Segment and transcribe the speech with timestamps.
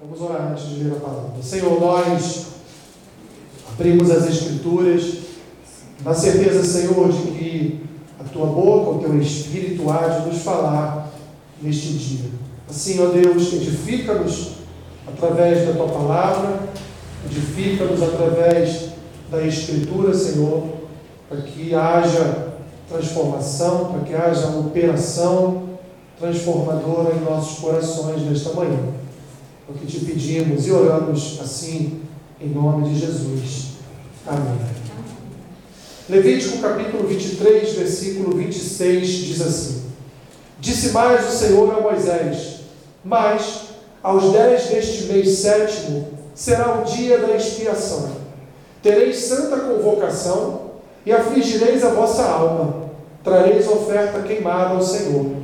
[0.00, 1.40] Vamos orar antes de ler a palavra.
[1.40, 2.46] Senhor, nós
[3.72, 5.18] abrimos as Escrituras
[6.04, 7.80] na certeza, Senhor, de que
[8.18, 11.12] a tua boca, o teu espírito há de nos falar
[11.62, 12.30] neste dia.
[12.68, 14.54] Assim, ó Deus, edifica-nos
[15.06, 16.58] através da tua palavra,
[17.26, 18.88] edifica-nos através
[19.30, 20.64] da Escritura, Senhor,
[21.28, 22.54] para que haja
[22.88, 25.68] transformação, para que haja operação
[26.18, 29.03] transformadora em nossos corações nesta manhã.
[29.66, 32.02] É o que te pedimos e oramos assim,
[32.38, 33.76] em nome de Jesus.
[34.26, 34.58] Amém.
[36.06, 39.84] Levítico capítulo 23, versículo 26 diz assim:
[40.60, 42.60] Disse mais o Senhor a Moisés:
[43.02, 43.68] Mas
[44.02, 48.10] aos dez deste mês sétimo será o dia da expiação.
[48.82, 50.72] Tereis santa convocação
[51.06, 52.90] e afligireis a vossa alma.
[53.22, 55.36] Trareis oferta queimada ao Senhor.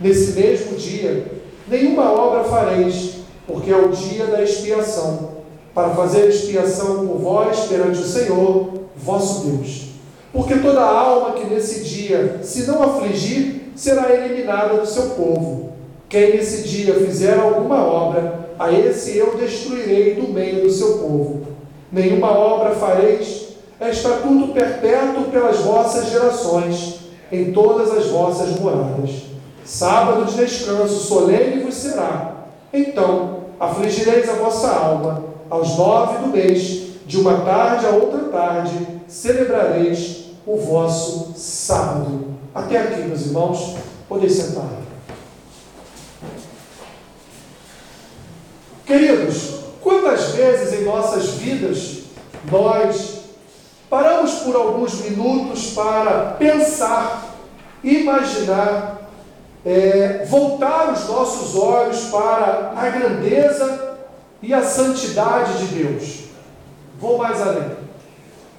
[0.00, 1.26] Nesse mesmo dia,
[1.68, 3.17] nenhuma obra fareis,
[3.48, 5.30] porque é o dia da expiação,
[5.74, 9.88] para fazer expiação por vós perante o Senhor, vosso Deus.
[10.30, 15.72] Porque toda alma que nesse dia se não afligir, será eliminada do seu povo.
[16.10, 21.42] Quem nesse dia fizer alguma obra, a esse eu destruirei do meio do seu povo.
[21.90, 23.48] Nenhuma obra fareis,
[23.80, 26.98] é estatuto perpétuo pelas vossas gerações,
[27.32, 29.22] em todas as vossas moradas.
[29.64, 32.46] Sábado de descanso solene vos será.
[32.72, 38.86] Então afligireis a vossa alma, aos nove do mês, de uma tarde a outra tarde,
[39.06, 42.26] celebrareis o vosso sábado.
[42.54, 43.76] Até aqui, meus irmãos,
[44.08, 44.68] podem sentar.
[48.86, 51.98] Queridos, quantas vezes em nossas vidas
[52.50, 53.18] nós
[53.90, 57.36] paramos por alguns minutos para pensar,
[57.82, 58.97] imaginar,
[59.68, 63.98] é, voltar os nossos olhos para a grandeza
[64.40, 66.20] e a santidade de Deus?
[66.98, 67.72] Vou mais além.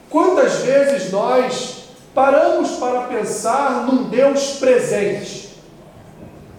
[0.07, 5.57] Quantas vezes nós paramos para pensar num Deus presente?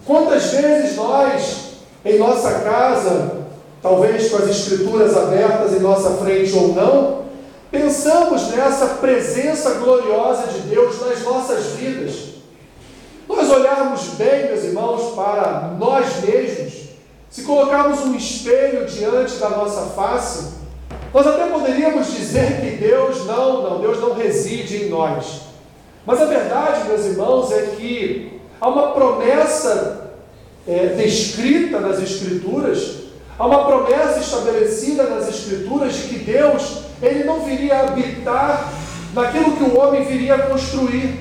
[0.05, 3.37] Quantas vezes nós, em nossa casa,
[3.81, 7.21] talvez com as escrituras abertas em nossa frente ou não,
[7.71, 12.40] pensamos nessa presença gloriosa de Deus nas nossas vidas.
[14.17, 16.73] Bem, meus irmãos, para nós mesmos,
[17.29, 20.61] se colocarmos um espelho diante da nossa face,
[21.13, 25.41] nós até poderíamos dizer que Deus não, não, Deus não reside em nós.
[26.05, 30.11] Mas a verdade, meus irmãos, é que há uma promessa
[30.67, 33.01] é, descrita nas Escrituras
[33.41, 38.71] Há uma promessa estabelecida nas Escrituras de que Deus ele não viria habitar
[39.15, 41.19] naquilo que o homem viria construir.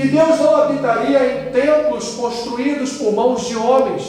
[0.00, 4.04] Que Deus não habitaria em templos construídos por mãos de homens.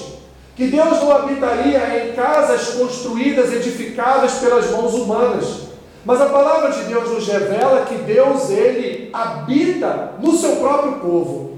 [0.56, 5.64] Que Deus não habitaria em casas construídas, edificadas pelas mãos humanas.
[6.06, 11.58] Mas a palavra de Deus nos revela que Deus ele habita no seu próprio povo.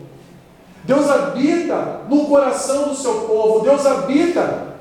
[0.83, 3.59] Deus habita no coração do seu povo.
[3.59, 4.73] Deus habita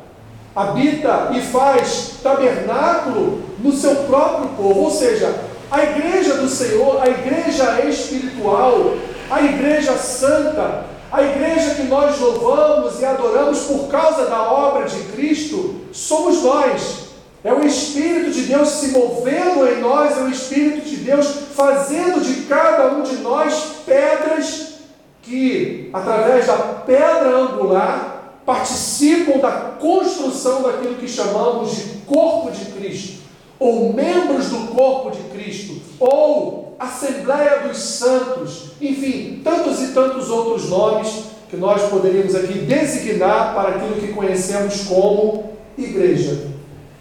[0.56, 5.34] habita e faz tabernáculo no seu próprio povo, ou seja,
[5.70, 8.94] a igreja do Senhor, a igreja espiritual,
[9.30, 14.98] a igreja santa, a igreja que nós louvamos e adoramos por causa da obra de
[15.12, 17.02] Cristo, somos nós.
[17.44, 22.20] É o Espírito de Deus se movendo em nós, é o Espírito de Deus fazendo
[22.20, 24.74] de cada um de nós pedras
[25.22, 29.50] que, através da pedra angular, participam da
[29.80, 33.22] construção daquilo que chamamos de corpo de Cristo,
[33.58, 40.68] ou membros do corpo de Cristo, ou Assembleia dos Santos, enfim, tantos e tantos outros
[40.68, 46.46] nomes que nós poderíamos aqui designar para aquilo que conhecemos como igreja.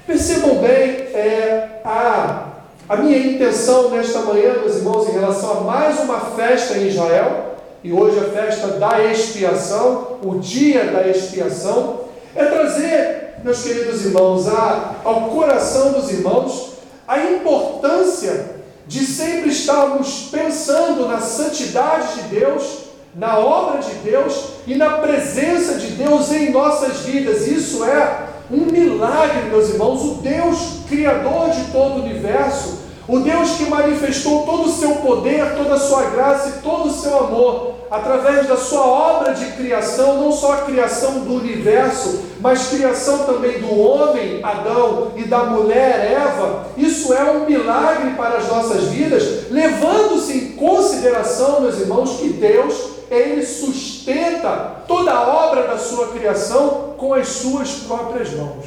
[0.05, 0.69] Percebam bem
[1.13, 2.47] é, a,
[2.87, 7.55] a minha intenção nesta manhã, meus irmãos, em relação a mais uma festa em Israel
[7.83, 12.01] e hoje a festa da expiação, o dia da expiação,
[12.35, 16.73] é trazer, meus queridos irmãos, a, ao coração dos irmãos
[17.07, 18.60] a importância
[18.91, 22.79] de sempre estarmos pensando na santidade de Deus,
[23.15, 27.47] na obra de Deus e na presença de Deus em nossas vidas.
[27.47, 30.01] Isso é um milagre, meus irmãos.
[30.01, 35.55] O Deus Criador de todo o universo o Deus que manifestou todo o seu poder,
[35.55, 40.21] toda a sua graça e todo o seu amor através da sua obra de criação,
[40.21, 46.11] não só a criação do universo, mas criação também do homem, Adão, e da mulher,
[46.11, 46.65] Eva.
[46.75, 52.91] Isso é um milagre para as nossas vidas, levando-se em consideração, meus irmãos, que Deus
[53.11, 58.65] ele sustenta toda a obra da sua criação com as suas próprias mãos.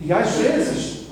[0.00, 1.06] E às vezes,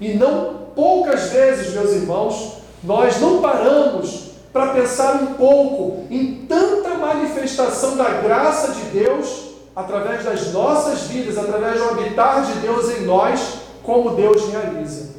[0.00, 6.90] e não poucas vezes, meus irmãos, nós não paramos para pensar um pouco em tanta
[6.90, 13.02] manifestação da graça de Deus através das nossas vidas, através do habitar de Deus em
[13.02, 13.40] nós,
[13.82, 15.12] como Deus realiza.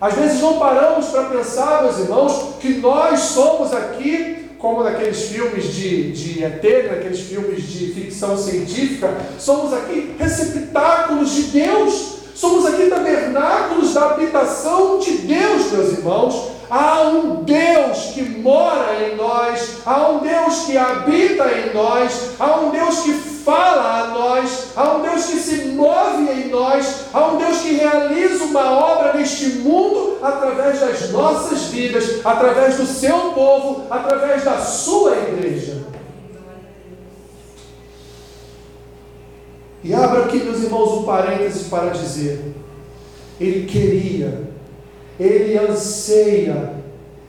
[0.00, 5.72] Às vezes não paramos para pensar, meus irmãos, que nós somos aqui, como naqueles filmes
[5.72, 12.86] de, de ET, naqueles filmes de ficção científica, somos aqui receptáculos de Deus, somos aqui
[12.86, 16.53] tabernáculos da habitação de Deus, meus irmãos.
[16.70, 22.60] Há um Deus que mora em nós, há um Deus que habita em nós, há
[22.60, 27.26] um Deus que fala a nós, há um Deus que se move em nós, há
[27.28, 33.32] um Deus que realiza uma obra neste mundo através das nossas vidas, através do seu
[33.32, 35.84] povo, através da sua igreja.
[39.82, 42.54] E abra aqui, meus irmãos, um parênteses para dizer:
[43.38, 44.53] Ele queria,
[45.18, 46.74] Ele anseia,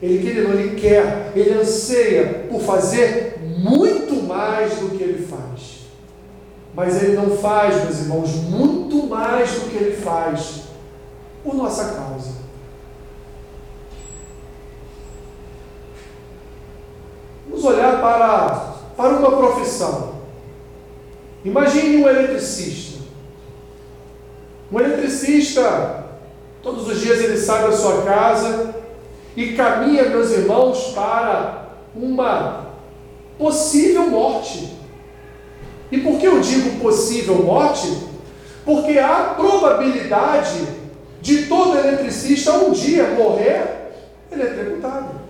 [0.02, 5.86] Ele queria, não, Ele quer, Ele anseia por fazer muito mais do que Ele faz.
[6.74, 10.64] Mas Ele não faz, meus irmãos, muito mais do que Ele faz
[11.44, 12.32] por nossa causa.
[17.48, 20.16] Vamos olhar para, para uma profissão.
[21.46, 23.04] Imagine um eletricista.
[24.72, 26.05] Um eletricista,
[26.66, 28.74] todos os dias ele sai da sua casa
[29.38, 32.66] e caminha, meus irmãos, para uma
[33.38, 34.76] possível morte.
[35.92, 37.96] E por que eu digo possível morte?
[38.66, 40.68] Porque há probabilidade
[41.22, 43.92] de todo eletricista um dia morrer
[44.32, 45.22] eletrocutado.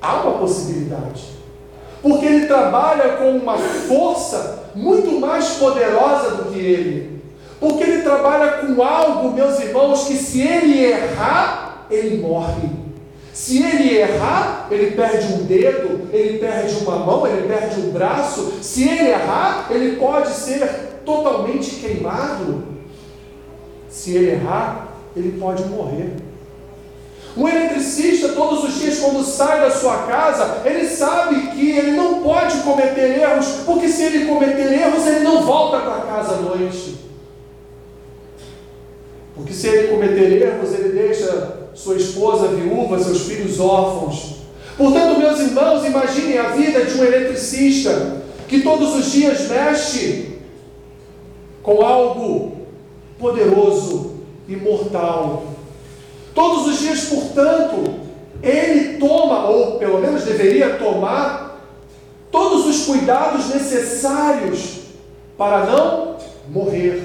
[0.00, 1.32] Há uma possibilidade.
[2.00, 7.11] Porque ele trabalha com uma força muito mais poderosa do que ele.
[7.62, 12.68] Porque ele trabalha com algo, meus irmãos, que se ele errar, ele morre.
[13.32, 18.54] Se ele errar, ele perde um dedo, ele perde uma mão, ele perde um braço.
[18.60, 20.66] Se ele errar, ele pode ser
[21.04, 22.64] totalmente queimado.
[23.88, 26.14] Se ele errar, ele pode morrer.
[27.36, 32.24] Um eletricista, todos os dias, quando sai da sua casa, ele sabe que ele não
[32.24, 37.11] pode cometer erros, porque se ele cometer erros, ele não volta para casa à noite.
[39.42, 44.36] Porque se ele cometer erros, ele deixa sua esposa viúva, seus filhos órfãos.
[44.78, 50.38] Portanto, meus irmãos, imaginem a vida de um eletricista que todos os dias mexe
[51.60, 52.52] com algo
[53.18, 54.12] poderoso
[54.46, 55.42] e mortal.
[56.32, 57.94] Todos os dias, portanto,
[58.40, 61.60] ele toma, ou pelo menos deveria tomar,
[62.30, 64.82] todos os cuidados necessários
[65.36, 66.16] para não
[66.48, 67.02] morrer,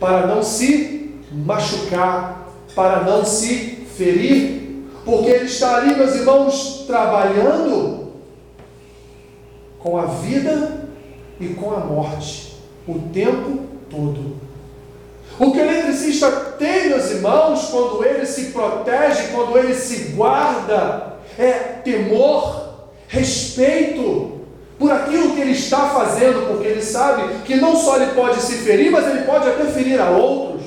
[0.00, 1.01] para não se
[1.32, 8.12] machucar, para não se ferir, porque ele está ali, meus irmãos, trabalhando
[9.78, 10.88] com a vida
[11.40, 12.56] e com a morte
[12.86, 14.36] o tempo todo.
[15.38, 21.14] O que o eletricista tem, meus irmãos, quando ele se protege, quando ele se guarda,
[21.38, 21.50] é
[21.82, 24.40] temor, respeito
[24.78, 28.56] por aquilo que ele está fazendo, porque ele sabe que não só ele pode se
[28.58, 30.62] ferir, mas ele pode até ferir a outros.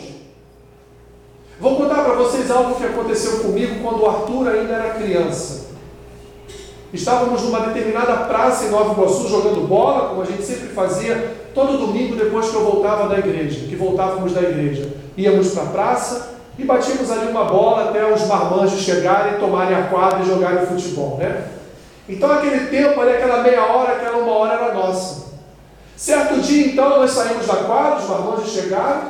[1.60, 5.66] Vou contar para vocês algo que aconteceu comigo quando o Arthur ainda era criança.
[6.94, 11.78] Estávamos numa determinada praça em Nova Iguaçu jogando bola, como a gente sempre fazia todo
[11.78, 14.90] domingo depois que eu voltava da igreja, que voltávamos da igreja.
[15.18, 19.84] Íamos para a praça e batíamos ali uma bola até os marmanjos chegarem, tomarem a
[19.84, 21.48] quadra e jogarem futebol, né?
[22.08, 25.26] Então aquele tempo ali, aquela meia hora, aquela uma hora era nossa.
[25.98, 29.10] Certo dia então nós saímos da quadra, os marmanjos chegaram,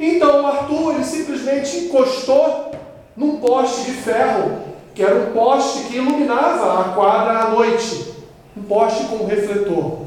[0.00, 2.72] então o Arthur ele simplesmente encostou
[3.14, 4.60] num poste de ferro,
[4.94, 8.14] que era um poste que iluminava a quadra à noite,
[8.56, 9.98] um poste com um refletor.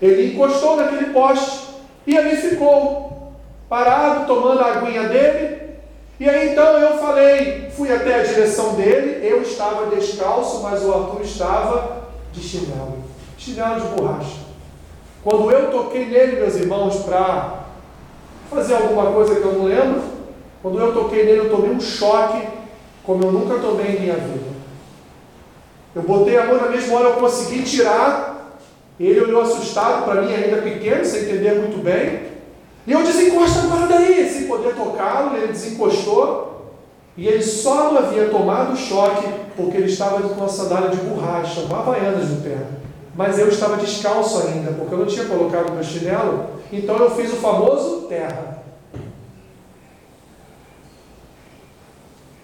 [0.00, 1.68] Ele encostou naquele poste
[2.06, 3.32] e ali ficou,
[3.68, 5.60] parado, tomando a aguinha dele.
[6.18, 10.92] E aí então eu falei, fui até a direção dele, eu estava descalço, mas o
[10.92, 12.98] Arthur estava de chinelo,
[13.38, 14.36] chinelo de borracha.
[15.24, 17.60] Quando eu toquei nele, meus irmãos, para
[18.50, 20.02] fazer alguma coisa que eu não lembro.
[20.62, 22.46] Quando eu toquei nele, eu tomei um choque,
[23.04, 24.50] como eu nunca tomei em minha vida.
[25.94, 28.58] Eu botei a mão na mesma hora, eu consegui tirar.
[28.98, 32.28] Ele olhou assustado para mim, ainda pequeno, sem entender muito bem.
[32.86, 35.36] E eu desencosta agora daí, sem poder tocá-lo.
[35.36, 36.50] Ele desencostou.
[37.16, 39.26] E ele só não havia tomado o choque
[39.56, 42.56] porque ele estava com uma sandália de borracha, uma havaianas no pé.
[43.14, 47.32] Mas eu estava descalço ainda, porque eu não tinha colocado meu chinelo então eu fiz
[47.32, 48.62] o famoso terra.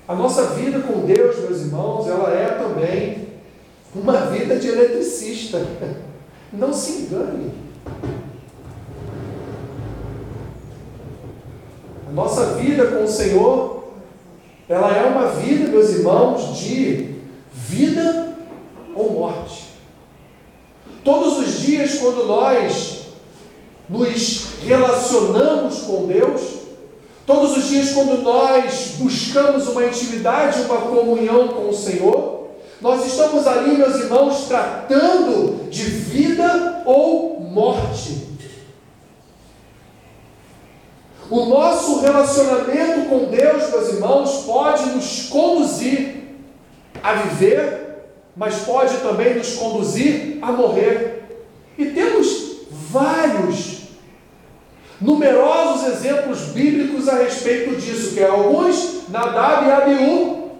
[0.08, 3.28] A nossa vida com Deus, meus irmãos, ela é também
[3.94, 5.66] uma vida de eletricista.
[6.52, 7.52] Não se engane.
[12.08, 13.88] A nossa vida com o Senhor,
[14.68, 17.16] ela é uma vida, meus irmãos, de
[17.52, 18.36] vida
[18.94, 19.72] ou morte.
[21.02, 23.05] Todos os dias, quando nós
[23.88, 26.42] nos relacionamos com Deus,
[27.26, 32.48] todos os dias, quando nós buscamos uma intimidade, uma comunhão com o Senhor,
[32.80, 38.26] nós estamos ali, meus irmãos, tratando de vida ou morte.
[41.28, 46.24] O nosso relacionamento com Deus, meus irmãos, pode nos conduzir
[47.02, 47.86] a viver
[48.36, 51.22] mas pode também nos conduzir a morrer.
[51.78, 53.75] E temos vários,
[55.00, 60.50] numerosos exemplos bíblicos a respeito disso, que é alguns, Nadab e Abiú,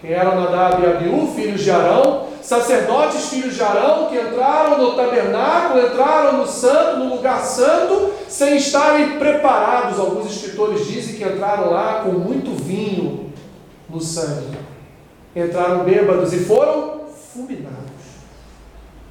[0.00, 4.94] quem eram Nadab e Abiú, filhos de Arão, sacerdotes filhos de Arão, que entraram no
[4.94, 9.98] tabernáculo, entraram no santo, no lugar santo, sem estarem preparados.
[9.98, 13.30] Alguns escritores dizem que entraram lá com muito vinho
[13.88, 14.56] no sangue.
[15.36, 17.00] Entraram bêbados e foram
[17.32, 17.78] fulminados.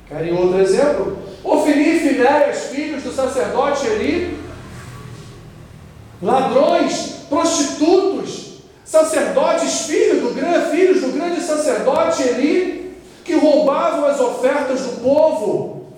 [0.07, 1.17] Querem outro exemplo?
[1.43, 4.39] Ofni e Finéias, filhos do sacerdote Eli,
[6.21, 14.81] ladrões, prostitutos, sacerdotes, filhos do grande, filhos do grande sacerdote Eli, que roubavam as ofertas
[14.81, 15.93] do povo,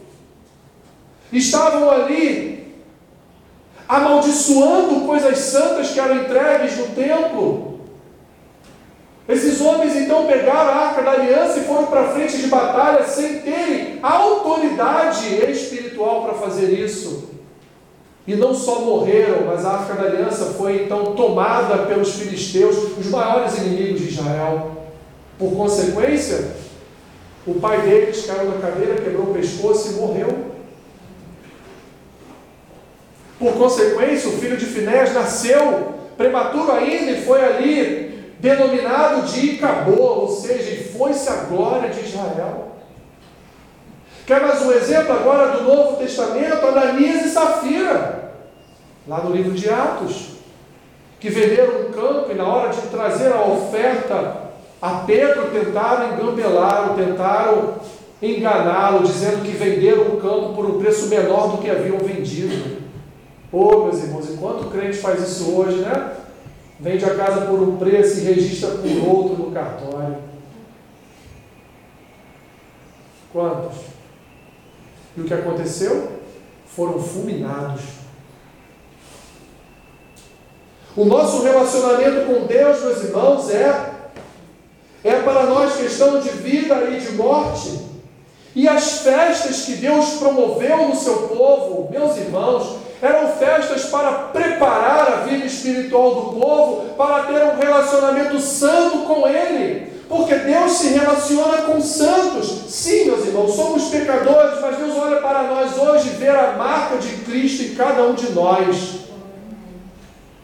[1.31, 2.75] estavam ali
[3.87, 7.79] amaldiçoando coisas santas que eram entregues no templo.
[9.27, 13.39] Esses homens então pegaram a arca da aliança e foram para frente de batalha sem
[13.39, 17.30] terem autoridade espiritual para fazer isso.
[18.31, 23.07] E não só morreram, mas a arca da aliança foi então tomada pelos filisteus, os
[23.07, 24.71] maiores inimigos de Israel.
[25.37, 26.51] Por consequência,
[27.45, 30.45] o pai deles caiu na cadeira, quebrou o pescoço e morreu.
[33.37, 40.01] Por consequência, o filho de Finés nasceu prematuro ainda e foi ali denominado de Icabô,
[40.01, 42.77] ou seja, foi-se a glória de Israel.
[44.25, 46.65] Quer mais um exemplo agora do Novo Testamento?
[46.65, 48.20] Ananias e Safira,
[49.07, 50.31] lá no livro de Atos,
[51.19, 56.95] que venderam um campo e na hora de trazer a oferta a Pedro tentaram engambelar,
[56.95, 57.75] tentaram
[58.21, 62.81] enganá-lo, dizendo que venderam o campo por um preço menor do que haviam vendido.
[63.51, 66.15] Oh, meus irmãos, enquanto o crente faz isso hoje, né?
[66.81, 70.17] vende a casa por um preço e registra por outro no cartório.
[73.31, 73.77] Quantos?
[75.15, 76.19] E o que aconteceu?
[76.65, 78.00] Foram fulminados.
[80.95, 83.91] O nosso relacionamento com Deus, meus irmãos, é
[85.03, 87.79] é para nós questão de vida e de morte.
[88.55, 95.07] E as festas que Deus promoveu no seu povo, meus irmãos, eram festas para preparar
[95.07, 99.89] a vida espiritual do povo para ter um relacionamento santo com Ele.
[100.07, 102.65] Porque Deus se relaciona com santos.
[102.67, 107.09] Sim, meus irmãos, somos pecadores, mas Deus olha para nós hoje vê a marca de
[107.23, 109.01] Cristo em cada um de nós.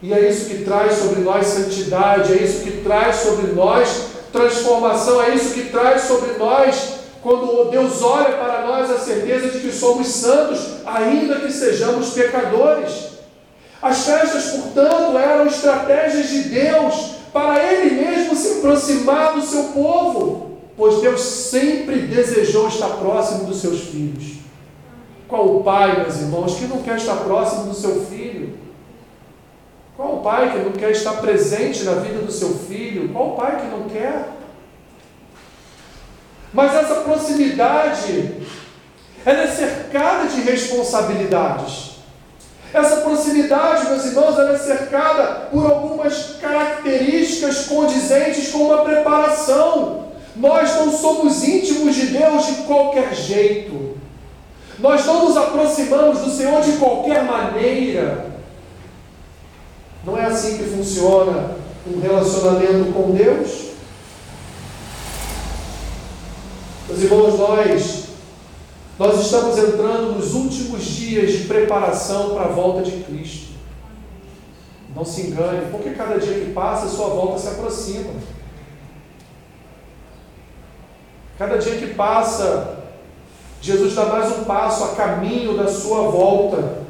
[0.02, 5.22] E é isso que traz sobre nós santidade, é isso que traz sobre nós transformação,
[5.22, 9.72] é isso que traz sobre nós quando Deus olha para nós a certeza de que
[9.72, 13.08] somos santos, ainda que sejamos pecadores.
[13.82, 16.94] As festas, portanto, eram estratégias de Deus
[17.32, 23.60] para Ele mesmo se aproximar do seu povo, pois Deus sempre desejou estar próximo dos
[23.60, 24.38] seus filhos.
[25.26, 28.27] Qual o pai, meus irmãos, que não quer estar próximo do seu filho?
[29.98, 33.08] Qual o pai que não quer estar presente na vida do seu filho?
[33.08, 34.28] Qual o pai que não quer?
[36.52, 38.34] Mas essa proximidade,
[39.26, 41.96] ela é cercada de responsabilidades.
[42.72, 50.10] Essa proximidade, meus irmãos, ela é cercada por algumas características condizentes com uma preparação.
[50.36, 53.98] Nós não somos íntimos de Deus de qualquer jeito.
[54.78, 58.37] Nós não nos aproximamos do Senhor de qualquer maneira.
[60.04, 63.68] Não é assim que funciona um relacionamento com Deus.
[66.88, 68.04] Meus irmãos, nós,
[68.98, 73.48] nós estamos entrando nos últimos dias de preparação para a volta de Cristo.
[74.94, 78.10] Não se engane, porque cada dia que passa, sua volta se aproxima.
[81.38, 82.78] Cada dia que passa,
[83.60, 86.87] Jesus dá mais um passo a caminho da sua volta.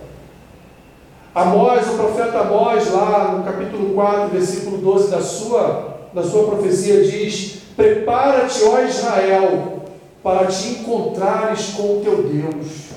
[1.38, 7.04] Amós, o profeta Amós, lá no capítulo 4, versículo 12 da sua na sua profecia,
[7.04, 9.84] diz: Prepara-te, ó Israel,
[10.20, 12.88] para te encontrares com o teu Deus.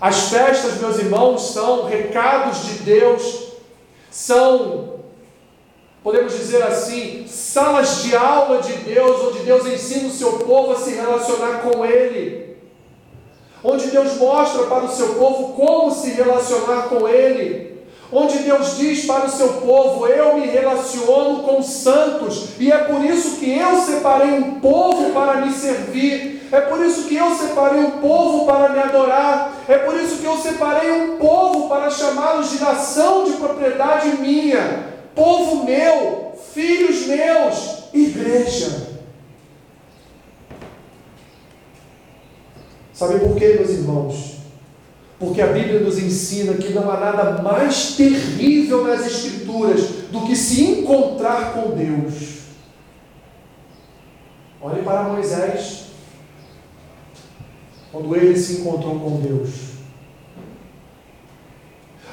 [0.00, 3.48] As festas, meus irmãos, são recados de Deus,
[4.10, 5.00] são,
[6.02, 10.76] podemos dizer assim, salas de aula de Deus, onde Deus ensina o seu povo a
[10.76, 12.47] se relacionar com Ele,
[13.70, 17.68] onde Deus mostra para o seu povo como se relacionar com Ele
[18.12, 23.04] onde Deus diz para o seu povo: Eu me relaciono com santos, e é por
[23.04, 27.80] isso que eu separei um povo para me servir, é por isso que eu separei
[27.80, 32.50] um povo para me adorar, é por isso que eu separei um povo para chamá-los
[32.50, 38.87] de nação de propriedade minha, povo meu, filhos meus, igreja.
[42.98, 44.38] Sabe por quê, meus irmãos?
[45.20, 50.34] Porque a Bíblia nos ensina que não há nada mais terrível nas Escrituras do que
[50.34, 52.38] se encontrar com Deus.
[54.60, 55.84] Olhe para Moisés,
[57.92, 59.50] quando ele se encontrou com Deus.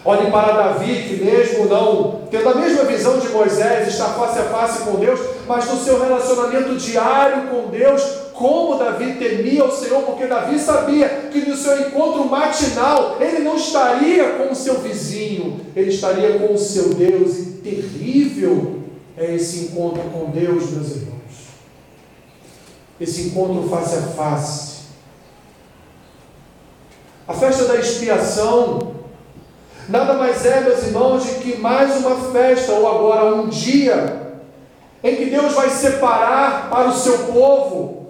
[0.06, 4.44] Olhe para Davi, que mesmo não tendo a mesma visão de Moisés, está face a
[4.44, 10.04] face com Deus, mas no seu relacionamento diário com Deus, como Davi temia o Senhor,
[10.04, 15.62] porque Davi sabia que no seu encontro matinal ele não estaria com o seu vizinho,
[15.76, 18.84] ele estaria com o seu Deus, e terrível
[19.18, 21.16] é esse encontro com Deus, meus irmãos.
[23.00, 24.76] Esse encontro face a face.
[27.28, 28.96] A festa da expiação
[29.88, 34.26] nada mais é, meus irmãos, de que mais uma festa, ou agora um dia,
[35.04, 38.05] em que Deus vai separar para o seu povo,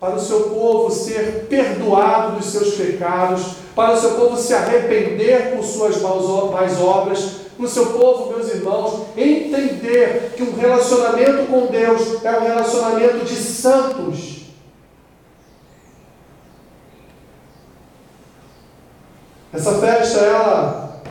[0.00, 5.54] para o seu povo ser perdoado dos seus pecados, para o seu povo se arrepender
[5.54, 7.20] por suas más obras,
[7.54, 13.26] para o seu povo, meus irmãos, entender que um relacionamento com Deus é um relacionamento
[13.26, 14.40] de santos.
[19.52, 21.02] Essa festa, ela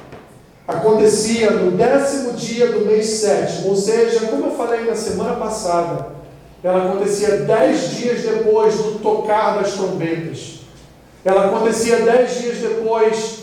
[0.68, 6.19] acontecia no décimo dia do mês sétimo, ou seja, como eu falei na semana passada,
[6.64, 10.60] ela acontecia dez dias depois do tocar das trombetas.
[11.24, 13.40] Ela acontecia dez dias depois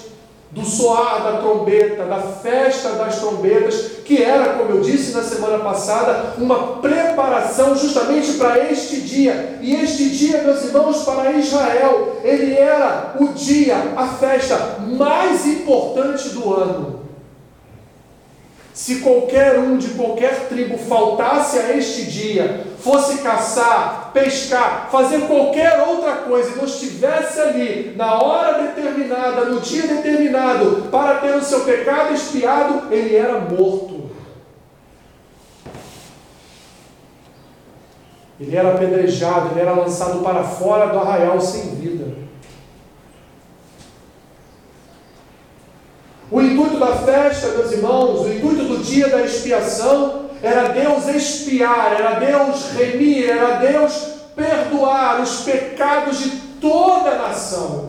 [0.51, 3.75] do soar da trombeta, da festa das trombetas,
[4.05, 9.59] que era, como eu disse na semana passada, uma preparação justamente para este dia.
[9.61, 16.31] E este dia, meus irmãos, para Israel, ele era o dia, a festa mais importante
[16.31, 16.96] do ano.
[18.77, 25.81] Se qualquer um de qualquer tribo faltasse a este dia, fosse caçar, pescar, fazer qualquer
[25.89, 31.43] outra coisa e não estivesse ali na hora determinada, no dia determinado, para ter o
[31.43, 34.11] seu pecado expiado, ele era morto.
[38.39, 42.16] Ele era apedrejado, ele era lançado para fora do arraial sem vida.
[46.37, 51.97] O intuito da festa, meus irmãos, o intuito do dia da expiação era Deus expiar,
[51.99, 53.95] era Deus remir, era Deus
[54.37, 57.89] perdoar os pecados de toda a nação.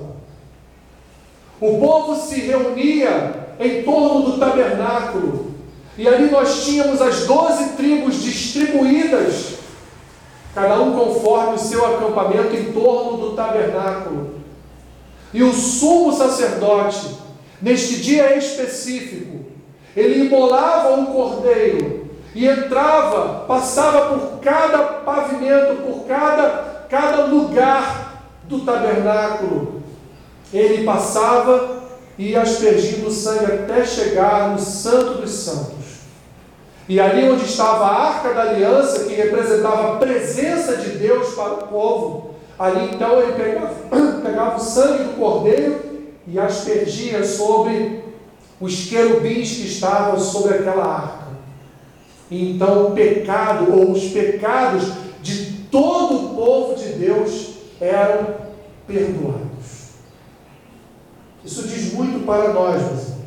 [1.59, 5.51] O povo se reunia em torno do tabernáculo,
[5.97, 9.55] e ali nós tínhamos as doze tribos distribuídas,
[10.55, 14.35] cada um conforme o seu acampamento em torno do tabernáculo.
[15.33, 17.26] E o sumo sacerdote,
[17.61, 19.45] Neste dia específico,
[19.95, 28.59] ele imolava um cordeiro e entrava, passava por cada pavimento, por cada, cada lugar do
[28.59, 29.81] tabernáculo.
[30.53, 31.77] Ele passava
[32.15, 35.77] e aspergindo o sangue até chegar no Santo dos Santos.
[36.87, 41.53] E ali onde estava a arca da aliança, que representava a presença de Deus para
[41.53, 43.73] o povo, ali então ele pegava,
[44.23, 45.86] pegava o sangue do cordeiro
[46.27, 48.03] e aspergia sobre
[48.59, 51.27] os querubins que estavam sobre aquela arca.
[52.29, 58.35] E então o pecado, ou os pecados de todo o povo de Deus eram
[58.85, 59.47] perdoados.
[61.45, 63.17] Isso diz muito para nós, meus irmãos.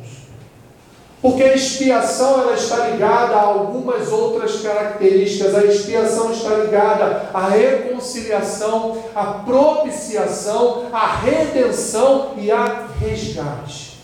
[1.21, 5.55] Porque a expiação ela está ligada a algumas outras características.
[5.55, 13.97] A expiação está ligada à reconciliação, à propiciação, à redenção e a resgate.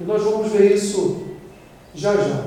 [0.00, 1.28] E nós vamos ver isso
[1.94, 2.44] já já.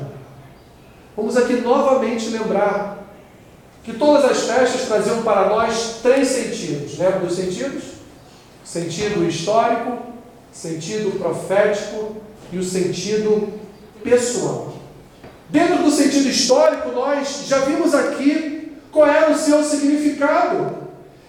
[1.15, 3.05] Vamos aqui novamente lembrar
[3.83, 6.97] que todas as festas traziam para nós três sentidos.
[6.97, 7.83] Lembra dos sentidos?
[8.63, 9.97] Sentido histórico,
[10.51, 12.17] sentido profético
[12.51, 13.53] e o sentido
[14.03, 14.73] pessoal.
[15.49, 20.85] Dentro do sentido histórico, nós já vimos aqui qual era o seu significado.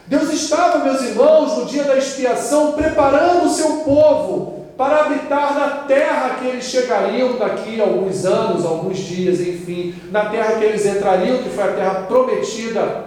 [0.07, 5.69] Deus estava, meus irmãos, no dia da expiação, preparando o seu povo para habitar na
[5.85, 10.85] terra que eles chegariam daqui a alguns anos, alguns dias, enfim, na terra que eles
[10.85, 13.07] entrariam, que foi a terra prometida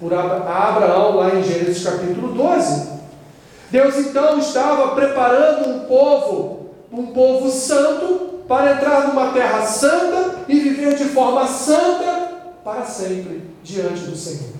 [0.00, 3.00] por Abraão, lá em Gênesis capítulo 12.
[3.70, 10.58] Deus então estava preparando um povo, um povo santo, para entrar numa terra santa e
[10.58, 12.30] viver de forma santa
[12.64, 14.54] para sempre diante do Senhor.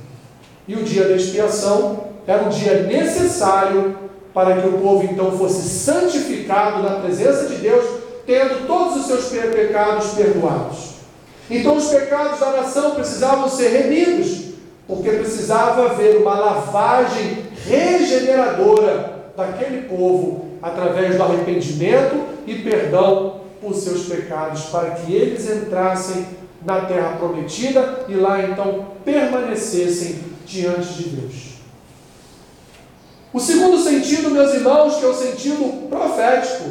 [0.68, 5.68] E o dia da expiação era um dia necessário para que o povo então fosse
[5.68, 7.84] santificado na presença de Deus,
[8.26, 10.90] tendo todos os seus pecados perdoados.
[11.50, 14.50] Então os pecados da nação precisavam ser remidos,
[14.86, 24.06] porque precisava haver uma lavagem regeneradora daquele povo através do arrependimento e perdão por seus
[24.06, 26.26] pecados, para que eles entrassem
[26.64, 31.49] na terra prometida e lá então permanecessem diante de Deus.
[33.32, 36.68] O segundo sentido, meus irmãos, que é o sentido profético,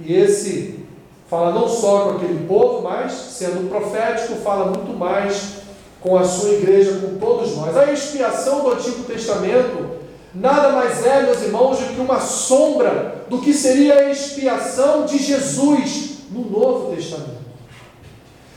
[0.00, 0.80] e esse
[1.28, 5.62] fala não só com aquele povo, mas sendo profético, fala muito mais
[6.00, 7.76] com a sua igreja, com todos nós.
[7.76, 10.02] A expiação do Antigo Testamento
[10.34, 15.18] nada mais é, meus irmãos, do que uma sombra do que seria a expiação de
[15.18, 17.42] Jesus no Novo Testamento.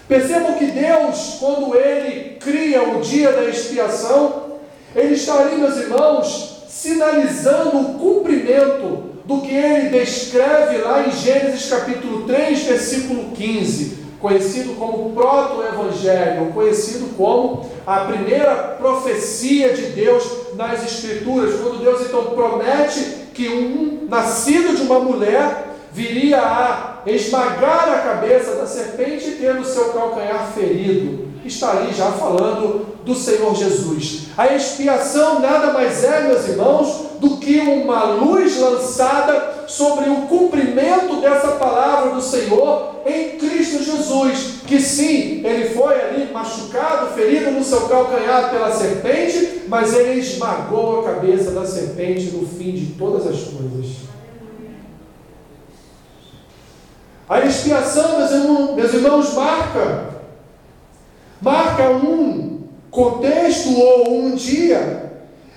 [0.07, 4.59] Percebam que Deus, quando Ele cria o dia da expiação,
[4.95, 11.69] Ele está ali, meus irmãos, sinalizando o cumprimento do que Ele descreve lá em Gênesis
[11.69, 20.83] capítulo 3, versículo 15, conhecido como proto-evangelho, conhecido como a primeira profecia de Deus nas
[20.83, 27.99] Escrituras, quando Deus então promete que um nascido de uma mulher viria a esmagar a
[27.99, 31.24] cabeça da serpente, tendo seu calcanhar ferido.
[31.45, 34.29] Está ali já falando do Senhor Jesus.
[34.35, 41.21] A expiação nada mais é, meus irmãos, do que uma luz lançada sobre o cumprimento
[41.21, 44.55] dessa palavra do Senhor em Cristo Jesus.
[44.65, 51.01] Que sim, ele foi ali machucado, ferido no seu calcanhar pela serpente, mas ele esmagou
[51.01, 53.97] a cabeça da serpente no fim de todas as coisas.
[57.29, 60.14] A expiação, meus irmãos, meus irmãos, marca,
[61.45, 65.11] marca um contexto ou um dia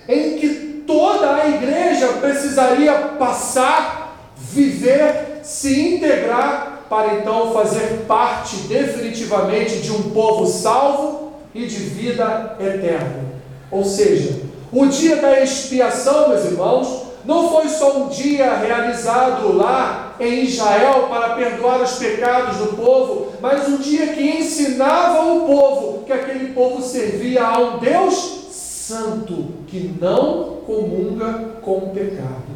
[0.07, 9.79] em que toda a igreja precisaria passar, viver, se integrar, para então fazer parte definitivamente
[9.79, 13.25] de um povo salvo e de vida eterna.
[13.71, 20.15] Ou seja, o dia da expiação, meus irmãos, não foi só um dia realizado lá
[20.19, 26.03] em Israel para perdoar os pecados do povo, mas um dia que ensinava o povo
[26.05, 28.15] que aquele povo servia a um Deus
[28.49, 32.49] santo que não comunga com o pecado,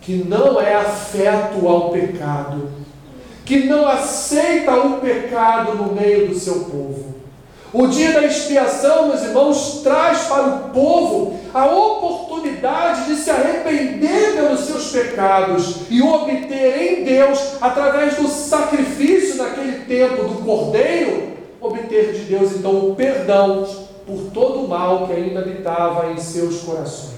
[0.00, 2.70] que não é afeto ao pecado,
[3.44, 7.11] que não aceita o pecado no meio do seu povo.
[7.72, 14.34] O dia da expiação, meus irmãos, traz para o povo a oportunidade de se arrepender
[14.34, 21.32] pelos seus pecados e obter em Deus, através do sacrifício naquele tempo do cordeiro,
[21.62, 23.66] obter de Deus então o perdão
[24.06, 27.12] por todo o mal que ainda habitava em seus corações.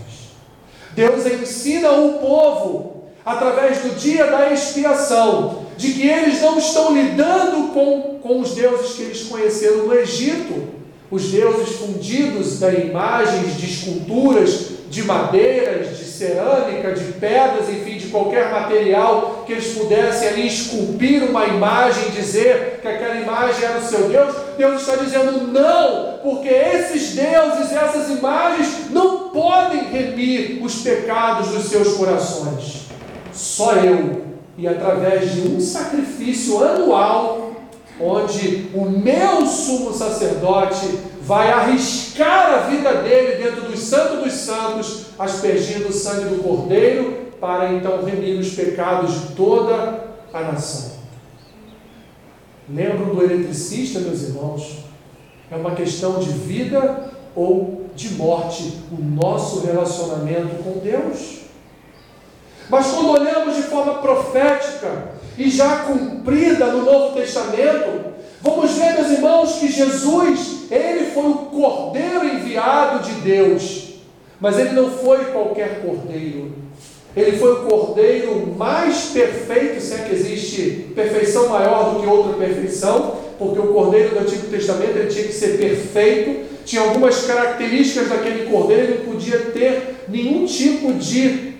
[0.92, 7.72] Deus ensina o povo, através do dia da expiação, de que eles não estão lidando
[7.72, 10.74] com, com os deuses que eles conheceram no Egito,
[11.10, 18.06] os deuses fundidos da imagens de esculturas, de madeiras, de cerâmica, de pedras, enfim, de
[18.06, 23.82] qualquer material que eles pudessem ali esculpir uma imagem dizer que aquela imagem era o
[23.82, 30.76] seu Deus, Deus está dizendo não, porque esses deuses, essas imagens não podem remir os
[30.76, 32.84] pecados dos seus corações.
[33.32, 37.52] Só eu e através de um sacrifício anual,
[38.00, 45.06] onde o meu sumo sacerdote vai arriscar a vida dele dentro dos santos dos santos,
[45.18, 50.94] aspergindo o sangue do cordeiro, para então remir os pecados de toda a nação.
[52.68, 54.78] Lembram do eletricista, meus irmãos?
[55.50, 61.43] É uma questão de vida ou de morte o nosso relacionamento com Deus.
[62.68, 69.10] Mas quando olhamos de forma profética e já cumprida no Novo Testamento, vamos ver, meus
[69.10, 73.94] irmãos, que Jesus, ele foi o cordeiro enviado de Deus.
[74.40, 76.52] Mas ele não foi qualquer cordeiro.
[77.16, 82.32] Ele foi o cordeiro mais perfeito, se é que existe perfeição maior do que outra
[82.32, 88.08] perfeição, porque o cordeiro do Antigo Testamento ele tinha que ser perfeito, tinha algumas características
[88.08, 91.53] daquele cordeiro, ele não podia ter nenhum tipo de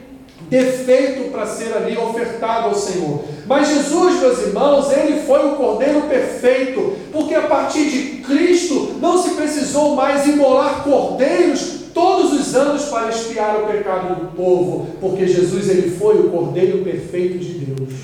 [0.55, 3.25] defeito para ser ali ofertado ao Senhor.
[3.47, 9.21] Mas Jesus, meus irmãos, ele foi o cordeiro perfeito, porque a partir de Cristo não
[9.21, 15.27] se precisou mais imolar cordeiros todos os anos para expiar o pecado do povo, porque
[15.27, 17.95] Jesus ele foi o cordeiro perfeito de Deus.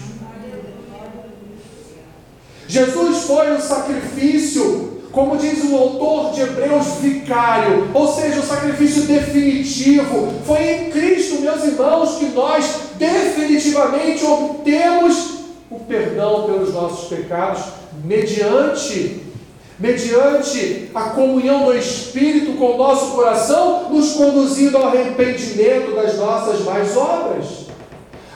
[2.67, 9.03] Jesus foi o sacrifício como diz o autor de Hebreus, vicário, ou seja, o sacrifício
[9.03, 10.33] definitivo.
[10.47, 12.65] Foi em Cristo, meus irmãos, que nós
[12.97, 17.63] definitivamente obtemos o perdão pelos nossos pecados,
[18.05, 19.31] mediante
[19.81, 26.61] mediante a comunhão do Espírito com o nosso coração, nos conduzindo ao arrependimento das nossas
[26.61, 27.70] mais obras.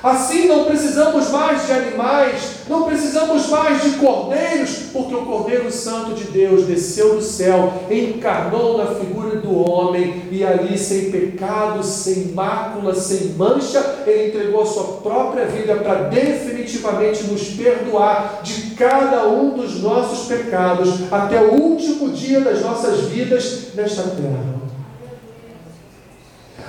[0.04, 6.12] Assim não precisamos mais de animais, não precisamos mais de cordeiros, porque o Cordeiro Santo
[6.12, 12.32] de Deus desceu do céu, encarnou na figura do homem e ali, sem pecado, sem
[12.32, 19.26] mácula, sem mancha, ele entregou a sua própria vida para definitivamente nos perdoar de cada
[19.26, 24.64] um dos nossos pecados até o último dia das nossas vidas nesta terra.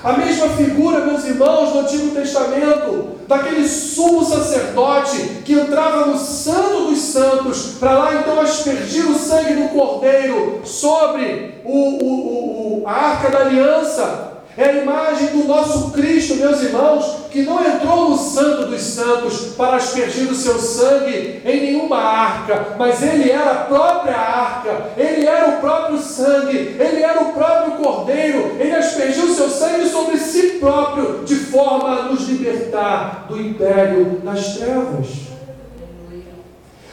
[0.05, 6.87] A mesma figura, meus irmãos, do Antigo Testamento, daquele sumo sacerdote que entrava no Santo
[6.87, 12.91] dos Santos, para lá então aspergir o sangue do Cordeiro sobre o, o, o, a
[12.91, 18.17] arca da aliança, é a imagem do nosso Cristo, meus irmãos, que não entrou no
[18.17, 23.63] Santo dos Santos para aspergir o seu sangue em nenhuma arca, mas ele era a
[23.65, 29.35] própria arca, ele era o próprio sangue, ele era o próprio Cordeiro, ele aspergiu o
[29.35, 35.07] seu sangue sobre si próprio, de forma a nos libertar do império das trevas.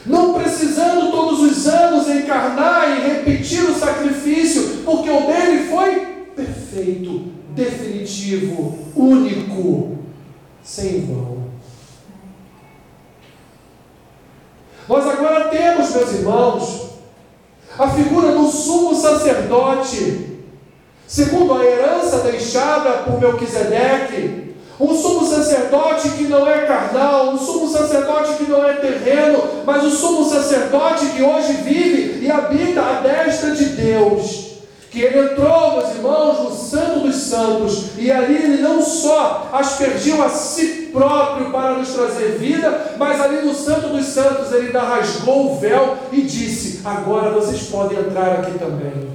[0.05, 7.31] Não precisando todos os anos encarnar e repetir o sacrifício, porque o dele foi perfeito,
[7.55, 9.97] definitivo, único,
[10.63, 11.37] sem igual.
[14.87, 16.89] Nós agora temos, meus irmãos,
[17.77, 20.41] a figura do sumo sacerdote,
[21.07, 27.69] segundo a herança deixada por Melquisedeque, um sumo sacerdote que não é carnal, um sumo
[27.69, 33.01] sacerdote que não é terreno, mas o sumo sacerdote que hoje vive e habita à
[33.01, 34.52] destra de Deus
[34.93, 40.23] que ele entrou, meus irmãos, no Santo dos Santos, e ali ele não só aspergiu
[40.23, 44.81] a si próprio para nos trazer vida, mas ali no Santo dos Santos ele ainda
[44.81, 49.11] rasgou o véu e disse: Agora vocês podem entrar aqui também.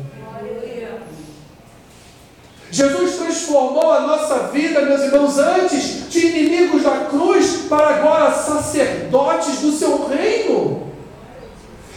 [2.72, 9.60] Jesus transformou a nossa vida, meus irmãos, antes de inimigos da cruz, para agora sacerdotes
[9.60, 10.87] do seu reino.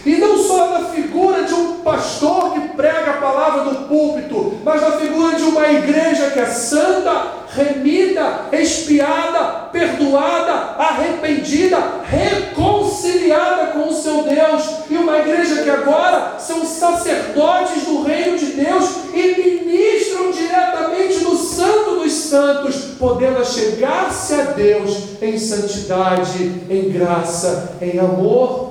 [0.06, 4.82] E não só na figura de um pastor que prega a palavra do púlpito, mas
[4.82, 13.94] na figura de uma igreja que é santa, remida, expiada, perdoada, arrependida, reconciliada com o
[13.94, 14.64] seu Deus.
[14.90, 21.36] E uma igreja que agora são sacerdotes do reino de Deus e ministram diretamente no
[21.36, 28.71] Santo dos Santos, podendo chegar-se a Deus em santidade, em graça, em amor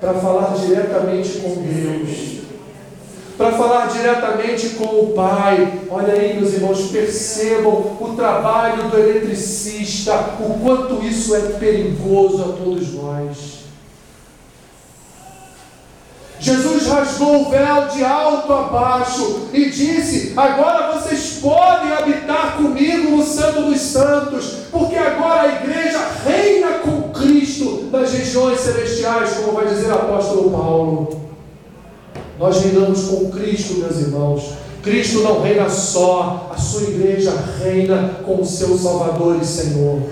[0.00, 2.36] para falar diretamente com Deus,
[3.36, 5.80] para falar diretamente com o Pai.
[5.90, 12.64] Olha aí, meus irmãos, percebam o trabalho do eletricista, o quanto isso é perigoso a
[12.64, 13.56] todos nós.
[16.38, 23.16] Jesus rasgou o véu de alto a baixo e disse: Agora vocês podem habitar comigo
[23.16, 26.65] no Santo dos Santos, porque agora a igreja reina
[27.90, 31.20] nas regiões celestiais, como vai dizer o apóstolo Paulo.
[32.38, 34.54] Nós reinamos com Cristo, meus irmãos.
[34.82, 40.02] Cristo não reina só, a sua igreja reina com o seu Salvador e Senhor.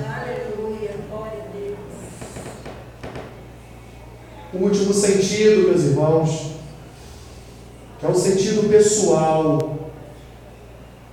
[4.52, 6.52] O último sentido, meus irmãos,
[7.98, 9.78] que é o sentido pessoal.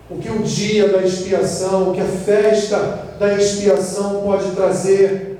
[0.10, 5.31] O que o dia da expiação, o que a festa da expiação pode trazer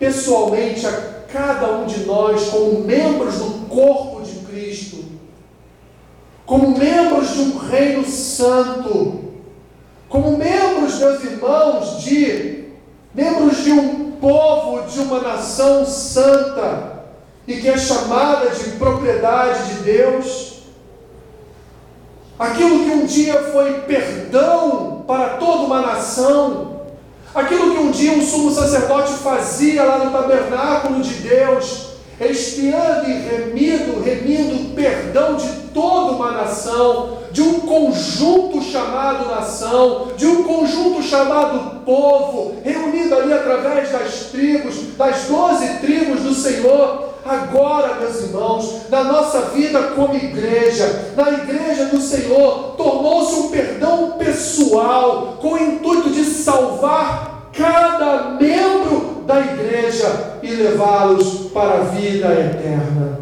[0.00, 5.04] pessoalmente a cada um de nós, como membros do corpo de Cristo,
[6.44, 9.20] como membros de um reino santo,
[10.08, 12.64] como membros, meus irmãos, de
[13.14, 17.04] membros de um povo, de uma nação santa
[17.46, 20.62] e que é chamada de propriedade de Deus.
[22.38, 26.79] Aquilo que um dia foi perdão para toda uma nação,
[27.34, 31.90] Aquilo que um dia um sumo sacerdote fazia lá no tabernáculo de Deus,
[32.20, 40.26] expiando e remindo, remindo perdão de toda uma nação, de um conjunto chamado nação, de
[40.26, 47.09] um conjunto chamado povo, reunido ali através das tribos, das doze tribos do Senhor.
[47.24, 54.12] Agora, meus irmãos, na nossa vida como igreja, na igreja do Senhor, tornou-se um perdão
[54.12, 62.28] pessoal, com o intuito de salvar cada membro da igreja e levá-los para a vida
[62.32, 63.20] eterna.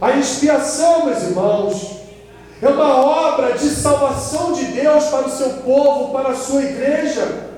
[0.00, 2.00] A expiação, meus irmãos,
[2.62, 7.49] é uma obra de salvação de Deus para o seu povo, para a sua igreja.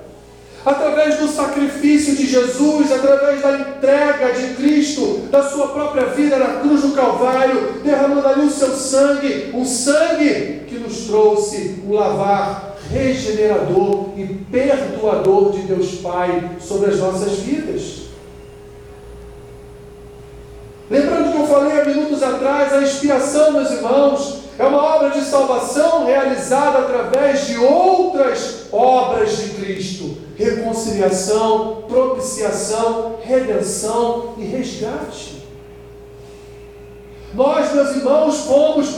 [0.64, 6.61] Através do sacrifício de Jesus, através da entrega de Cristo, da sua própria vida na
[6.61, 12.77] cruz do Calvário, derramando ali o seu sangue, um sangue que nos trouxe o lavar
[12.92, 18.03] regenerador e perdoador de Deus Pai sobre as nossas vidas.
[20.88, 25.22] Lembrando que eu falei há minutos atrás, a expiação, meus irmãos, é uma obra de
[25.22, 35.42] salvação realizada através de outras obras de Cristo: reconciliação, propiciação, redenção e resgate.
[37.35, 38.88] Nós, meus irmãos, fomos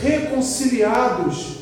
[0.00, 1.54] reconciliados.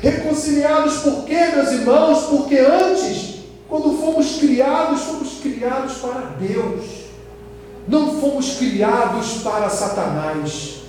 [0.00, 2.24] Reconciliados por quê, meus irmãos?
[2.24, 3.36] Porque antes,
[3.68, 6.84] quando fomos criados, fomos criados para Deus.
[7.86, 10.81] Não fomos criados para Satanás.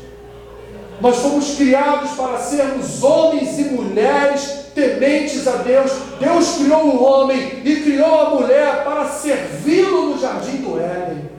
[1.03, 5.91] Nós fomos criados para sermos homens e mulheres tementes a Deus.
[6.17, 11.29] Deus criou o homem e criou a mulher para servi-lo no jardim do Éden.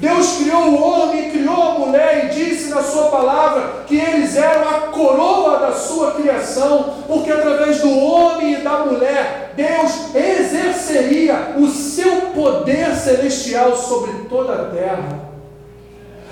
[0.00, 4.36] Deus criou o homem e criou a mulher e disse na sua palavra que eles
[4.36, 11.54] eram a coroa da sua criação, porque através do homem e da mulher, Deus exerceria
[11.56, 15.27] o seu poder celestial sobre toda a terra.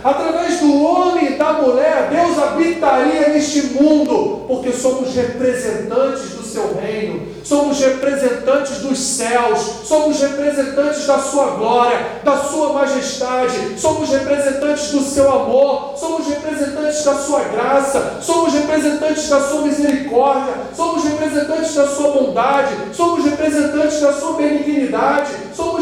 [0.07, 6.77] Através do homem e da mulher, Deus habitaria neste mundo, porque somos representantes do seu
[6.77, 14.92] reino, somos representantes dos céus, somos representantes da sua glória, da sua majestade, somos representantes
[14.92, 21.75] do seu amor, somos representantes da sua graça, somos representantes da sua misericórdia, somos representantes
[21.75, 25.76] da sua bondade, somos representantes da sua benignidade, somos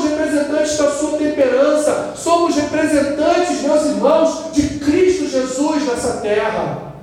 [0.79, 6.95] da sua temperança, somos representantes, meus irmãos, de Cristo Jesus nessa terra.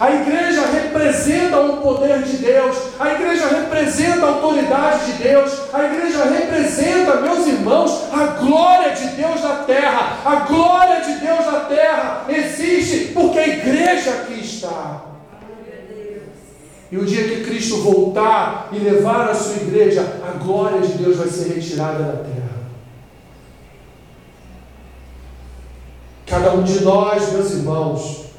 [0.00, 5.84] A igreja representa o poder de Deus, a igreja representa a autoridade de Deus, a
[5.84, 10.20] igreja representa, meus irmãos, a glória de Deus na terra.
[10.24, 15.02] A glória de Deus na terra existe porque a igreja aqui está.
[16.90, 21.18] E o dia que Cristo voltar e levar a sua igreja, a glória de Deus
[21.18, 22.59] vai ser retirada da terra.
[26.30, 28.30] Cada um de nós, meus irmãos,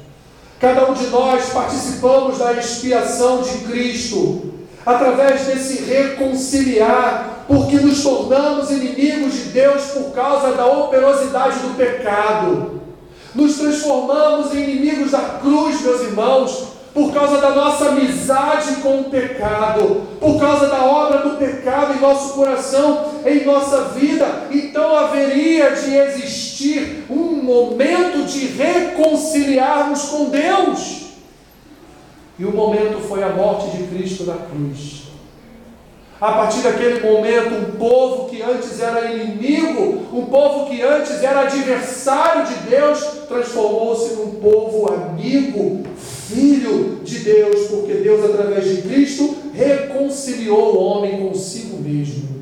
[0.62, 4.52] Cada um de nós participamos da expiação de Cristo,
[4.86, 12.80] através desse reconciliar, porque nos tornamos inimigos de Deus por causa da operosidade do pecado.
[13.34, 19.04] Nos transformamos em inimigos da cruz, meus irmãos, por causa da nossa amizade com o
[19.04, 25.70] pecado, por causa da obra do pecado em nosso coração, em nossa vida, então haveria
[25.70, 31.02] de existir um momento de reconciliarmos com Deus.
[32.38, 35.02] E o momento foi a morte de Cristo na cruz.
[36.20, 41.40] A partir daquele momento, um povo que antes era inimigo, um povo que antes era
[41.40, 45.82] adversário de Deus, transformou-se num povo amigo,
[46.32, 52.32] filho de Deus, porque Deus, através de Cristo, reconciliou o homem consigo mesmo.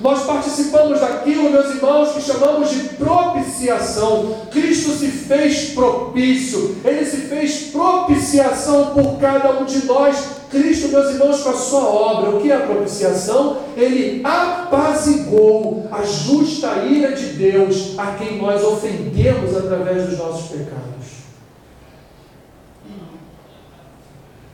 [0.00, 4.34] Nós participamos daquilo, meus irmãos, que chamamos de propiciação.
[4.50, 10.40] Cristo se fez propício, ele se fez propiciação por cada um de nós.
[10.50, 13.58] Cristo, meus irmãos, com a sua obra, o que é a propiciação?
[13.76, 20.89] Ele apazigou a justa ira de Deus a quem nós ofendemos através dos nossos pecados.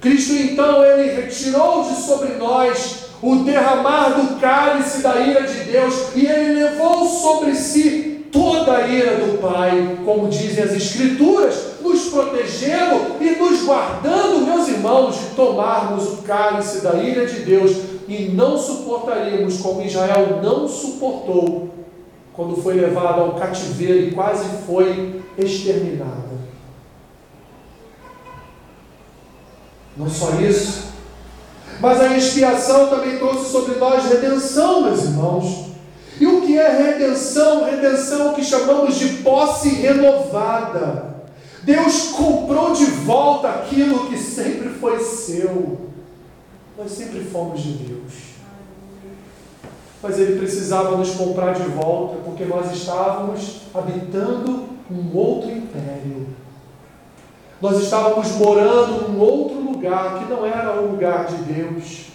[0.06, 6.14] Cristo então ele retirou de sobre nós o derramar do cálice da ira de Deus
[6.14, 12.04] e ele levou sobre si toda a ira do Pai, como dizem as Escrituras, nos
[12.04, 17.72] protegendo e nos guardando, meus irmãos, de tomarmos o cálice da ira de Deus
[18.06, 21.68] e não suportaríamos como Israel não suportou
[22.32, 26.45] quando foi levado ao cativeiro e quase foi exterminado.
[29.96, 30.86] Não só isso,
[31.80, 35.66] Mas a expiação também trouxe sobre nós redenção, meus irmãos.
[36.18, 37.64] E o que é redenção?
[37.64, 41.16] Redenção é que chamamos de posse renovada.
[41.62, 45.90] Deus comprou de volta aquilo que sempre foi seu.
[46.78, 48.12] Nós sempre fomos de Deus.
[50.02, 56.28] Mas Ele precisava nos comprar de volta, porque nós estávamos habitando um outro império.
[57.60, 62.06] Nós estávamos morando num outro lugar que não era o lugar de Deus.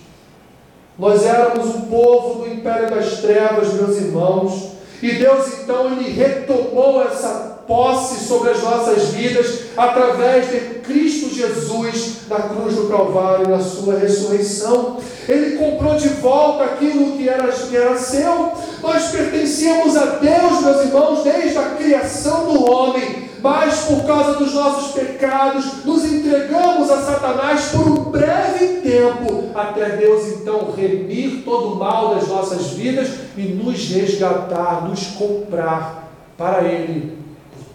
[0.97, 4.71] Nós éramos um povo do império das trevas, meus irmãos.
[5.01, 12.21] E Deus então ele retomou essa posse sobre as nossas vidas através de Cristo Jesus
[12.29, 14.97] na cruz do Calvário, na sua ressurreição.
[15.27, 18.51] Ele comprou de volta aquilo que era, que era seu.
[18.81, 24.53] Nós pertencíamos a Deus, meus irmãos, desde a criação do homem mas por causa dos
[24.53, 31.73] nossos pecados, nos entregamos a Satanás por um breve tempo, até Deus então remir todo
[31.73, 37.20] o mal das nossas vidas e nos resgatar, nos comprar para Ele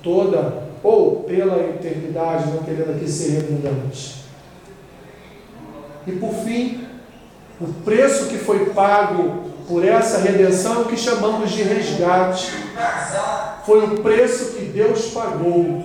[0.06, 4.24] toda ou pela eternidade, não querendo aqui ser redundante.
[6.06, 6.86] E por fim,
[7.60, 12.52] o preço que foi pago por essa redenção é que chamamos de resgate.
[13.64, 15.82] Foi o preço que Deus pagou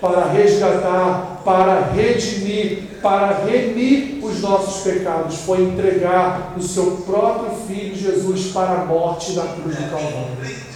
[0.00, 5.38] para resgatar, para redimir, para remir os nossos pecados.
[5.38, 10.69] Foi entregar o seu próprio Filho Jesus para a morte na cruz do Calvário.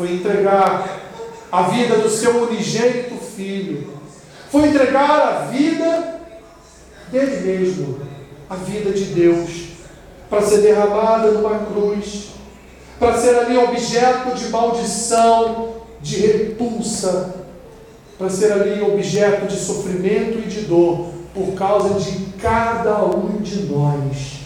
[0.00, 0.98] Foi entregar
[1.52, 3.92] a vida do seu unigênito Filho.
[4.50, 6.20] Foi entregar a vida
[7.12, 7.98] dele mesmo
[8.48, 9.50] a vida de Deus,
[10.30, 12.30] para ser derramada numa cruz,
[12.98, 17.34] para ser ali objeto de maldição, de repulsa,
[18.16, 23.64] para ser ali objeto de sofrimento e de dor, por causa de cada um de
[23.64, 24.40] nós.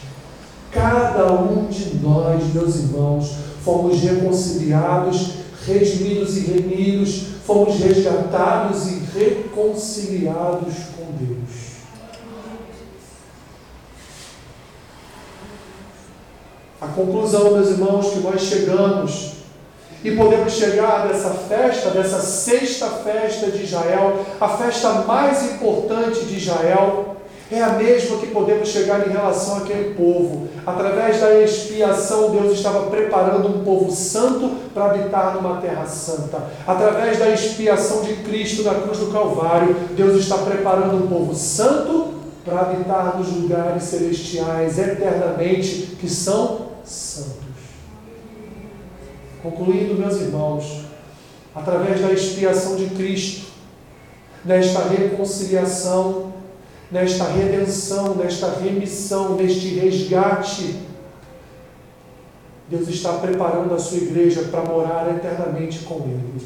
[0.72, 10.74] Cada um de nós, meus irmãos, fomos reconciliados, redimidos e remidos, fomos resgatados e reconciliados
[10.96, 11.74] com Deus.
[16.80, 19.34] A conclusão, meus irmãos, que nós chegamos
[20.04, 26.36] e podemos chegar dessa festa, dessa sexta festa de Israel, a festa mais importante de
[26.36, 27.13] Israel,
[27.54, 30.48] é a mesma que podemos chegar em relação àquele povo.
[30.66, 36.42] Através da expiação, Deus estava preparando um povo santo para habitar numa terra santa.
[36.66, 42.14] Através da expiação de Cristo na cruz do Calvário, Deus está preparando um povo santo
[42.44, 47.44] para habitar nos lugares celestiais eternamente, que são santos.
[49.42, 50.84] Concluindo, meus irmãos,
[51.54, 53.46] através da expiação de Cristo,
[54.44, 56.33] nesta reconciliação,
[56.94, 60.76] nesta redenção, nesta remissão, neste resgate,
[62.68, 66.40] Deus está preparando a sua igreja para morar eternamente com Ele.